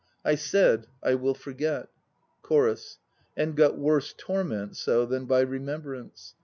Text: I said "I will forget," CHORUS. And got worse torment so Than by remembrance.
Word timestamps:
I 0.25 0.33
said 0.33 0.87
"I 1.03 1.13
will 1.13 1.35
forget," 1.35 1.89
CHORUS. 2.41 2.97
And 3.37 3.55
got 3.55 3.77
worse 3.77 4.15
torment 4.17 4.75
so 4.75 5.05
Than 5.05 5.25
by 5.27 5.41
remembrance. 5.41 6.33